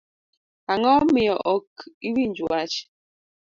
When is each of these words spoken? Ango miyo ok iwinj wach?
Ango 0.71 0.93
miyo 1.13 1.35
ok 1.55 1.67
iwinj 2.07 2.37
wach? 2.47 2.75